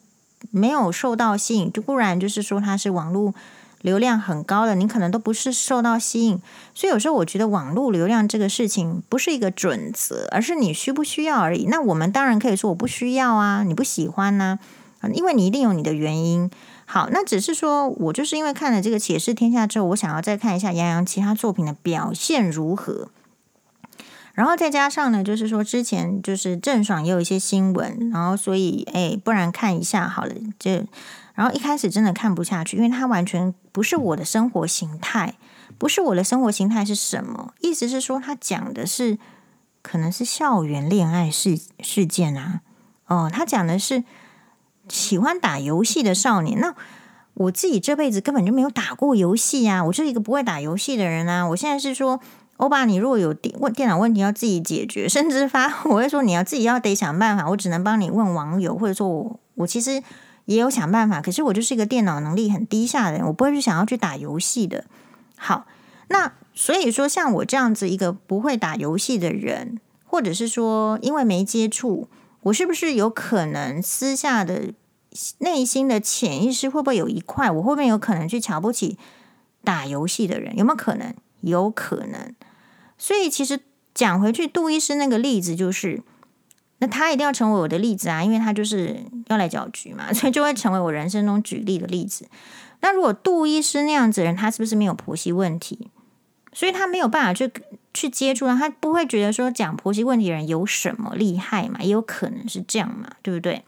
[0.51, 1.73] 没有受到吸引。
[1.73, 3.33] 就固然就是说它是网络
[3.81, 6.39] 流量很高的，你可能都不是受到吸引。
[6.75, 11.65] 所以有时候我觉得网络流量这个事情不是一个准则，而是你需不需要而已。
[11.65, 14.59] 那我们当然可以说我不需要啊，你不喜欢呢，
[14.99, 16.51] 啊，因为你一定有你的原因。
[16.91, 23.07] 好，那只是说我就是因为看了这个《且试天下》之后，我想要再看一下杨洋其他作品的表现如何。
[24.33, 30.35] 然后再加上呢，就是说之前就是郑爽也有一些新闻，然后所以哎，不然看一下好了。
[30.59, 30.69] 就
[31.33, 35.35] 然后一开始真的看不下去，因为它完全不是我的生活形态，
[35.77, 37.53] 不是我的生活形态是什么？
[37.61, 39.17] 意思是说，他讲的是
[39.81, 42.59] 可能是校园恋爱事事件啊。
[43.07, 44.03] 哦，他讲的是
[44.91, 46.59] 喜欢打游戏的少年。
[46.59, 46.75] 那
[47.35, 51.47] 我自己这辈子根本就没有打过游戏啊，我是一个不会打游戏的人啊。
[51.47, 52.19] 我现在是说。
[52.57, 60.03] 欧巴，你如果有电问电脑问题要自己解决， 甚至发我会说你要自己要得想办法，我只能帮你问网友，或者说我我其实
[60.45, 64.85] 也有想办法，可是我就是一个电脑能力很低下的人，我不会去想要去打游戏的。
[65.35, 65.65] 好，
[66.09, 72.07] 那所以说像我这样子一个不会打游戏的人，或者是说因为没接触，
[72.43, 74.71] 我是不是有可能私下的
[75.39, 78.97] 内心的潜意识会不会有一块，我会不会有可能去瞧不起
[79.63, 80.55] 打游戏的人？
[80.57, 81.13] 有没有可能？
[81.41, 82.33] 有可能。
[82.97, 83.59] 所以其实
[83.93, 86.01] 讲回去，杜医师那个例子就是，
[86.79, 92.27] 那他一定要成为我的例子啊，因为他就是要来搅局嘛， 所以就会成为我人生中举例的例子。
[92.81, 95.89] 那如果杜医师那样子的人，他是不是没有婆媳问题？
[96.53, 97.51] 所以他没有办法去
[97.93, 101.79] 去接触，他不会觉得说讲婆媳问题的人有什么厉害嘛？
[101.81, 103.63] 也有可能是这样嘛，对不对？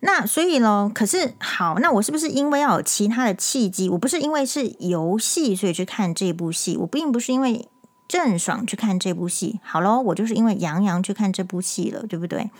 [0.00, 3.88] 那所以呢，可是好，那我是不是因为要有其他的契机？
[3.88, 7.68] 我不是因为是游戏所以去看这部戏，我并不是因为
[8.06, 9.58] 郑爽去看这部戏。
[9.62, 12.50] 好喽，我就是因为杨洋去看这部戏了，对不对？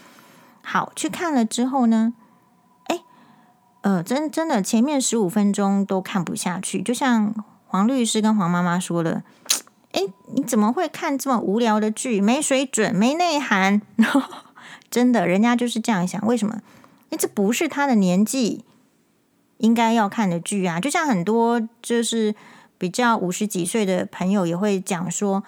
[0.63, 2.13] 好，去看了之后呢，
[2.89, 3.01] 哎，
[3.83, 7.33] 呃，真真的前面十五分钟都看不下去，就像
[7.69, 9.23] 黄律师跟黄妈妈说的，
[9.93, 10.03] 哎，
[10.35, 12.21] 你怎么会看这么无聊的剧？
[12.21, 13.81] 没水准，没内涵。
[14.91, 16.61] 真的，人家就是这样想，为什么？
[17.11, 18.65] 诶，这不是他的年纪
[19.59, 20.79] 应该要看的剧啊！
[20.79, 22.35] 就像很多就是
[22.77, 25.43] 比较五十几岁的朋友也会讲说，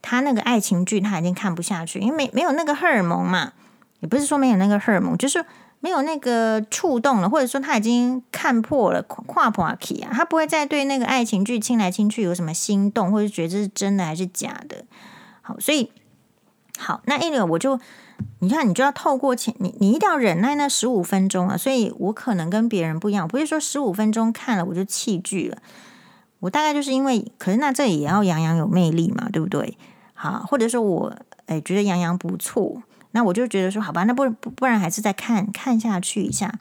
[0.00, 3.52] 他那个爱情剧他已经看不下去，因为没没有那个荷尔蒙嘛。
[4.00, 5.44] 也不是说没有那个荷尔蒙，就是
[5.78, 14.84] 没有那个触动了，或者说他已经看破了跨破期啊，他不会再对那个爱情剧亲来亲去有什么心动，或者觉得这是真的还是假的。
[15.40, 15.92] 好，所以
[16.82, 17.78] 好，那一流我就。
[18.38, 21.56] 你看，你就要透过前你，你一定要忍耐那十五分钟啊！
[21.56, 25.58] 所以我可能跟别人不一样，不是说十五分钟看了我就弃剧了。
[26.38, 29.76] 我大概就是因为，可是那这也要杨洋有魅力嘛，对不对？
[30.14, 31.12] 好，或者说我
[31.46, 36.60] 哎觉得杨洋不错，那我就觉得说好吧，那不不然还是再看看下去一下。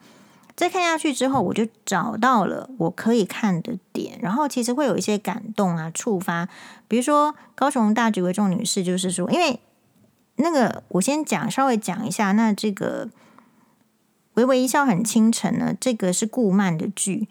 [0.56, 6.50] 再看下去之后，我就找到了我可以看的点，然后其实会有一些感动啊，触发。
[6.88, 9.60] 比如说高雄大局为重女士，就是说因为。
[10.42, 12.32] 那个，我先讲，稍微讲一下。
[12.34, 13.06] 那这个
[14.34, 17.28] 《微微一笑很倾城》呢，这个是顾漫的剧，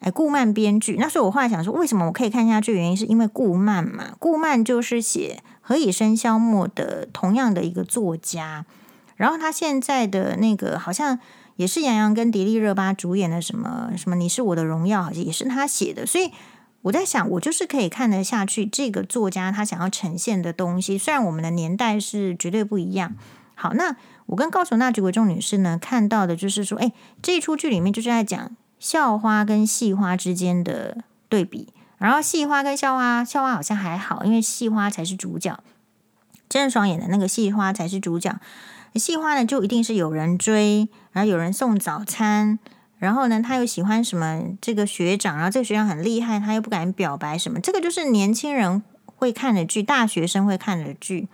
[0.00, 0.96] 哎，顾漫编剧。
[0.98, 2.74] 那所以我后来想说，为什么我可以看下去？
[2.74, 8.64] 原因是因为顾漫嘛，顾漫就是写《何以笙箫默》的同样的一个作家。
[9.16, 11.18] 然后他现在的那个好像
[11.56, 16.32] 也是杨洋跟迪丽热巴主演的什么什么《你是我的荣耀》，好像也是他写的，所以。
[16.84, 20.98] 我在想，我就是可以看得下去这个作家他想要呈现的东西。
[20.98, 23.14] 虽然我们的年代是绝对不一样。
[23.54, 26.92] 好，那我跟高雄那几位众女士呢，看到的就是说，哎，
[27.22, 31.72] 这一出剧里面就是在讲校花跟系花之间的对比。
[31.96, 35.58] 然后系花跟校花，校花好像还好，因为系花才是主角，
[36.50, 38.38] 郑爽演的那个系花才是主角。
[38.96, 42.58] 系花呢，就一定是有人追，然后有人送早餐。
[43.04, 51.28] 然后呢，他又喜欢什么这个学长，然后这个学长很厉害，他又不敢表白什么，这个就是年轻人会看的剧，大学生会看的剧。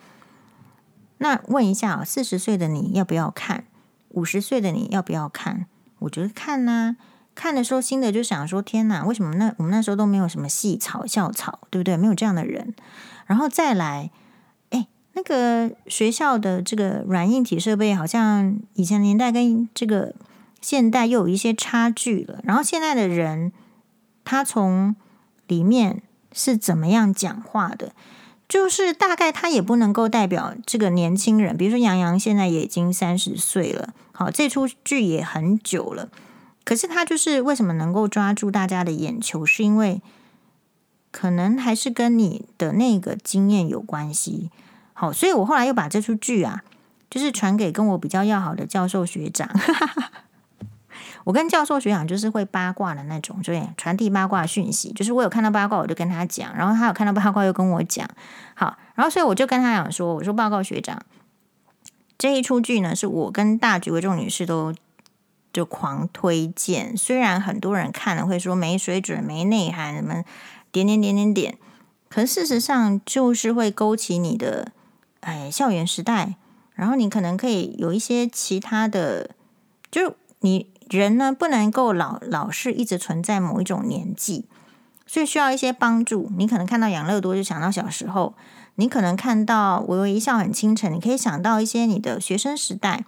[1.19, 3.65] 那问一下啊，四十岁的你要不要看？
[4.09, 5.67] 五十岁的你要不要看？
[6.01, 6.97] 我觉得看呐，
[7.37, 11.97] 看的时候新的就想说，天哪，为什么那我们那时候都没有什么系草校草，对不对？
[11.97, 12.75] 没有这样的人。
[13.27, 14.11] 然后再来，
[14.71, 20.13] 哎，那个学校的这个软硬体设备，好像以前年代跟这个。
[20.61, 23.53] 现代又有一些差距了，然后现在的人，
[24.25, 24.95] 他从
[25.47, 26.03] 里面
[26.33, 27.93] 是怎么样讲话的？
[28.49, 36.09] 就是大概他也不能够代表这个年轻人，比如说杨洋现在也已经三十岁了，好，这出剧也很久了，
[36.65, 40.03] 可是他就是为什么能够抓住大家的眼球，是因为
[41.13, 44.51] 可能还是跟你的那个经验有关系。
[44.93, 46.65] 好，所以我后来又把这出剧啊，
[47.09, 49.49] 就是传给跟我比较要好的教授学长。
[51.31, 54.93] 我跟教授学长就是会八卦的那种，就传递八卦讯息。
[54.93, 58.05] 就是我有看到八卦，我就跟他讲，然后他有看到八卦又跟我讲。
[58.55, 61.01] 好，然后所以我就跟他讲说：“我说报告学长，
[62.19, 64.75] 这一出剧呢，是我跟大局为重女士都
[65.53, 66.97] 就狂推荐。
[66.97, 70.25] 虽然很多人看了会说没水准、没内涵，什么
[70.73, 71.59] 点点点点点，
[72.09, 74.73] 可是事实上就是会勾起你的
[75.21, 76.35] 哎校园时代，
[76.75, 79.31] 然后你可能可以有一些其他的，
[79.93, 84.47] 就是你。”人呢，不能够老老是一直存在某一种年纪，
[85.07, 86.31] 所以需要一些帮助。
[86.37, 88.35] 你可能看到养乐多就想到小时候，
[88.75, 93.05] 你可能看到微微一笑很倾城，你可以想到一些你的学生时代。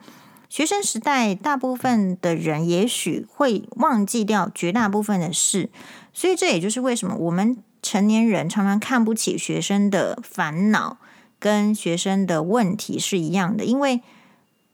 [0.48, 5.68] 学生时代，大部分的人也许会忘记掉绝大部分的事，
[6.12, 10.98] 所以这也就是为什么我们成年人常常看不起学生的烦恼
[11.40, 14.00] 跟学生的问题是一样的，因为。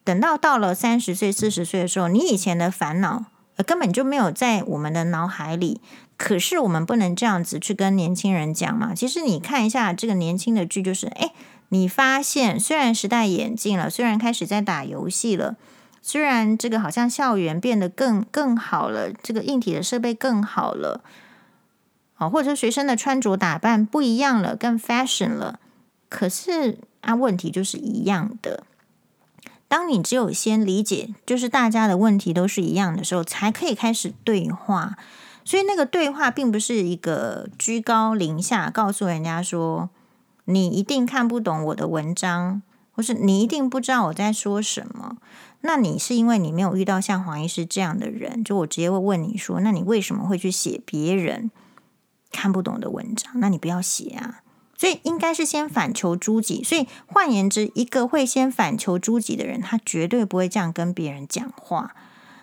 [0.08, 3.26] 等到到了三十岁、四十岁的时候，你以前的烦恼
[3.66, 5.82] 根本就没有在我们的脑海里。
[6.16, 8.94] 可是我们不能这样子去跟年轻人讲嘛。
[8.94, 11.32] 其实你看一下这个年轻的剧，就是诶，
[11.68, 15.56] 你发现虽然时代演进了，虽然开始在打游戏了，
[16.00, 21.02] 虽然这个好像校园变得更更好了，这个硬体的设备更好了，
[22.16, 25.60] 哦，或者说学生的穿着打扮不一样了，更 fashion 了，
[26.08, 28.64] 可是啊，问题就是一样的。
[29.68, 34.96] 当你只有先理解，就是大家的问题都是一样的时候，才可以开始对话。
[35.44, 39.88] 所以那个对话并不是一个居高临下，告诉人家说
[40.44, 42.62] 你一定看不懂我的文章，
[42.92, 45.16] 或是你一定不知道我在说什么。
[45.62, 51.50] 那你是因为你没有遇到像黄医师这样的人，就我直接会问你说，那你为什么会去写别人
[52.30, 53.32] 看不懂的文章？
[53.40, 54.40] 那你不要写啊。
[54.78, 56.62] 所以应该是先反求诸己。
[56.62, 61.94] 所以换言之，一个会先反求诸己的人，他绝对不会这样跟别人讲话。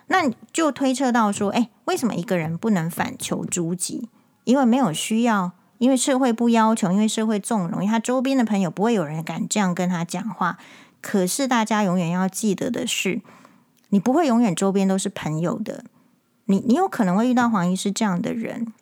[0.07, 4.09] 那就推测到说，哎，为什么一个人不能反求诸己？
[4.43, 10.59] 因为没有需要，因为社会不要求，因为社会纵容，因为他周边的朋友不会有人敢这样跟他讲话。
[11.01, 13.21] 可是大家永远要记得的是，
[13.89, 15.85] 你不会永远周边都是朋友的。
[16.45, 18.73] 你你有可能会遇到黄医师这样的人。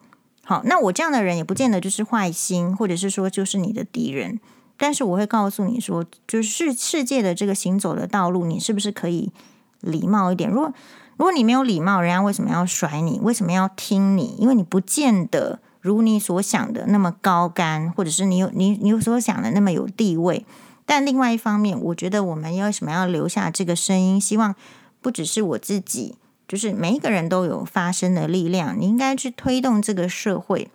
[0.45, 4.39] 好，那我这样的人也不见得就是坏心，或者是说就是你的敌人。
[4.75, 9.31] 但是我会告诉你说，就是世界的这个行走的道路，你是不是可以
[9.79, 10.49] 礼貌一点？
[10.49, 10.73] 如果
[11.15, 13.19] 如果你没有礼貌，人家为什么要甩你？
[13.21, 14.35] 为什么要听你？
[14.37, 20.45] 因为你不见得如你所想的那么高干，或者是你有你你有所想的那么有地位。
[20.85, 24.19] 但另外一方面，我觉得我们为什么要留下这个声音？
[24.19, 24.53] 希望
[25.01, 26.15] 不只是我自己。
[26.47, 30.69] 就是每一个人都有发声的力量，你应该去推动这个社会，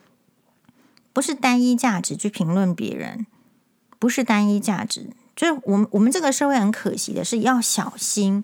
[1.13, 3.27] 不是单一价值去评论别人，
[3.99, 5.11] 不是单一价值。
[5.37, 8.43] 就是我们我们这个社会很可惜的是要小心，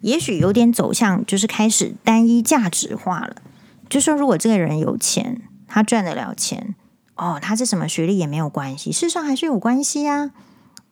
[0.00, 3.42] 也许有点走向就是开始单一价值化了。
[3.88, 6.76] 就说如果这个人有钱，他赚得了钱，
[7.16, 10.30] 哦，他是什么学历也没有关系，事实上还是有关系啊。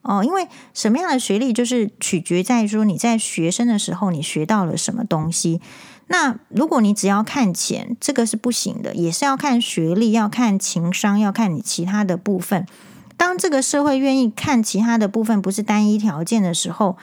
[0.05, 5.61] 哦，因为什么样的学历，就是取决在说你在学生的时候你学到了什么东西。
[6.09, 12.67] 那如果你只要看钱，这个是不行的，也是要看学历，要看情商，要看你其他的部分。
[13.17, 16.99] 当这个社会愿意看其他的部分，不是单一条件的时候，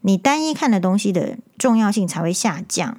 [0.00, 2.98] 你单一看的东西的重要性才会下降。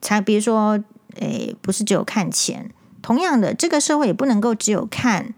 [0.00, 0.82] 才比如说，
[1.16, 2.70] 诶，不是只有看钱。
[3.02, 5.34] 同样的，这个社会也不能够只有看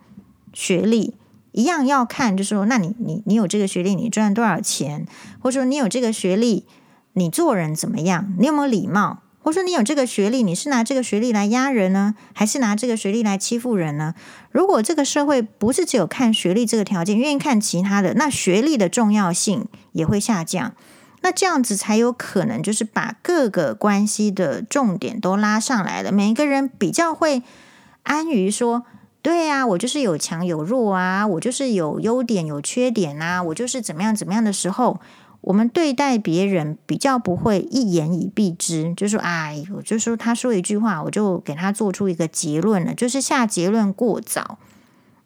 [0.53, 1.15] 学历。
[1.57, 5.07] 一样要看，就是说，那你你你有这个学历，你赚多少钱？
[5.41, 6.67] 或者说你有这个学历，
[7.15, 8.35] 你做人怎么样？
[8.39, 9.23] 你有没有礼貌？
[9.41, 14.15] 或者说你有这个学历，你是拿这个学历来压人呢，还是拿这个学历来欺负人呢？
[14.51, 20.75] 如果这个社会不是只有看学历这个条件，愿意看其他的，那学历的重要性也会下降。
[21.23, 27.43] 那这样子才有可能，就是把各个关系的重点都拉上来了，每一个人比较会
[28.03, 28.85] 安于说。
[29.27, 35.01] 对呀，我就是有强有弱啊，我就是有优点有缺点啊，我就是怎么样怎么样的时候，
[35.41, 44.59] 我们对待别人比较不会一言以蔽之，就说哎我，就说他说一句话，我就给他做出一个结论了，就是下结论过早。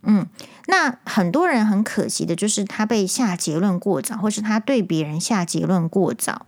[0.03, 0.27] 嗯，
[0.67, 6.47] 那很多人很可惜的就是他被下结论过早，或是他对别人下结论过早，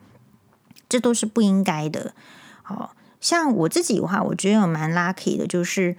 [0.89, 2.15] 这都是不应该的。
[2.63, 5.95] 好像我自己的话，我觉得我蛮 lucky 的，就是。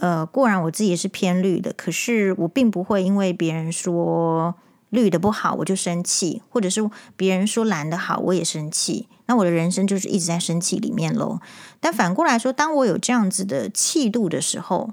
[0.00, 4.54] 呃，固然我自己是偏绿的，可是我并不会因为别人说
[4.90, 9.08] 绿的不好我就生气，或者是别人说蓝的好我也生气。
[9.26, 11.40] 那我的人生就是一直在生气里面喽。
[11.80, 14.90] 但反过来说，当我有这样子的气度的时候，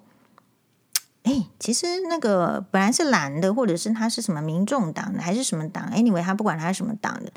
[1.24, 7.32] 哎，其实那个本来是蓝的，或者是他是什么民众党的，还是什么党，anyway，他不管他是什么党的，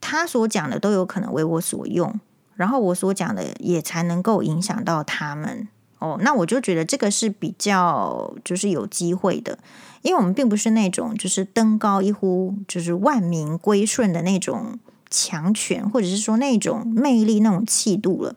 [0.00, 2.18] 他所讲的都有可能为我所用。
[2.54, 5.68] 然后我所讲的也才能够影响到他们
[6.00, 6.18] 哦。
[6.20, 9.58] 那我就觉得这个是比较就是有机会的，
[10.02, 14.78] 因为我们并不是那种就是登高一呼就是万民归顺的那种
[15.08, 18.34] 强权，或者是说那种魅力、那种气度了。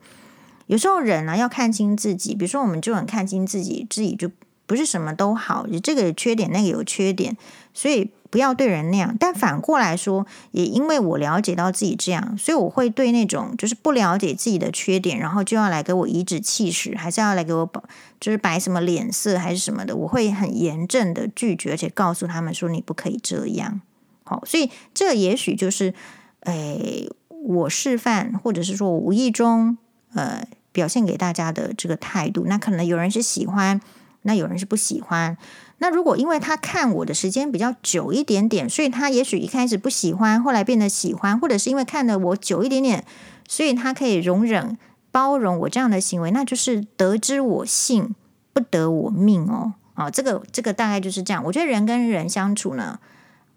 [0.68, 4.32] 有时候人呢、啊、要看清自己，比如说我们就很看清自己，自己就
[4.66, 7.36] 不是什么都好，这个有缺点，那个有缺点，
[7.74, 8.12] 所以。
[8.34, 17.72] 不要对人那样，但反过来说，也因为我了解到自己这样，所以我会对那种就是不了解自己的缺点，然后就要来给我颐指气使，还是要来给我
[18.20, 23.82] 就是摆什么脸色还是什么的，我会很严正的拒绝，而且告诉他们说你不可以这样。
[24.24, 25.94] 好，所以这也许就是，
[26.40, 29.78] 诶，我示范或者是说我无意中
[30.16, 32.46] 呃表现给大家的这个态度。
[32.48, 33.80] 那可能有人是喜欢，
[34.24, 35.38] 那有人是不喜欢。
[35.78, 43.04] 那如果因为他看我的时间比较久一点点，所以他也许一开始不喜欢，后来变得喜欢，或者是因为看了我久一点点，
[43.48, 44.78] 所以他可以容忍、
[45.12, 48.16] 包容我这样的行为，那就是得之我幸，
[48.54, 49.74] 不得我命哦。
[49.96, 51.44] 啊，这个这个大概就是这样。
[51.44, 53.00] 我觉得人跟人相处呢，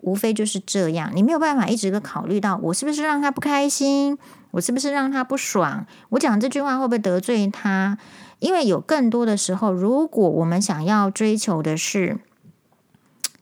[0.01, 4.19] 无非就是这样，你没有办法一直都考虑到我是不是让他不开心，
[4.51, 7.97] 我是不是让他不爽，我讲这句话会不会得罪他？
[8.39, 12.18] 因为有更多的时候，如果我们想要追求的是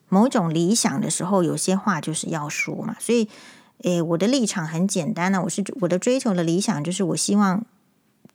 [0.09, 2.97] 某种理想的时候，有些话就是要说嘛。
[3.01, 3.29] 所以，
[3.83, 7.65] 诶，我的立场很简单呢，我是我的追求的理想就是，我希望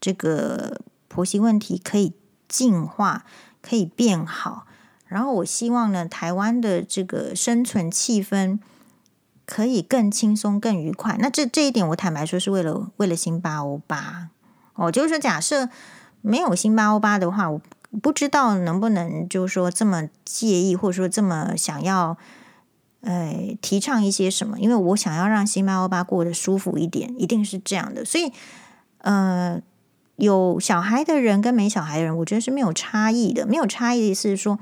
[0.02, 2.12] 这个婆媳问题可以
[2.50, 3.24] 进化，
[3.62, 4.66] 可以变好。
[5.06, 8.60] 然后，我希望呢，台湾的这个生存气氛
[9.46, 11.16] 可以更轻松、更愉快。
[11.20, 14.28] 那这这一点，我坦白说，是为了为了辛巴欧巴
[14.74, 15.70] 哦，就是说假设。
[16.22, 17.62] 没有辛巴欧巴的话，我
[18.02, 22.18] 不知道能不能就是说这么介意，或者说这么想要，
[23.02, 24.60] 呃，提倡一些什么？
[24.60, 28.04] 因为我想要让辛巴欧巴过得舒服一点，一定是这样的。
[28.04, 28.32] 所以，
[29.00, 29.62] 呃，
[30.18, 33.46] 有小孩的人跟没小孩的人，我觉得是没有差异的。
[33.46, 34.60] 没有差异的意思是说，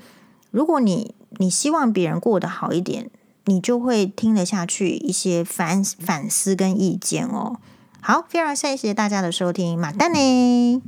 [0.52, 3.10] 如果你你希望别人过得好一点，
[3.46, 7.58] 你就会听得下去一些反反思跟意见哦。
[8.00, 10.82] 好，非常谢谢大家的收听，马丹呢。